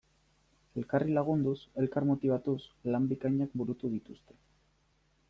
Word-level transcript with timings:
Elkarri 0.81 1.13
lagunduz, 1.17 1.57
elkar 1.83 2.07
motibatuz, 2.11 2.57
lan 2.95 3.05
bikainak 3.13 3.55
burutu 3.63 3.93
dituzte. 3.97 4.39